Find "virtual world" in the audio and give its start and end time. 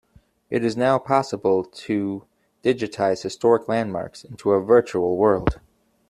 4.57-5.59